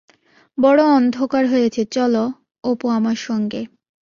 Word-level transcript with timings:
বড় 0.57 0.81
অন্ধকার 0.97 1.43
হয়েছে, 1.47 1.81
চল 1.91 2.13
অপু 2.63 2.85
আমার 2.89 3.17
সঙ্গে। 3.27 3.61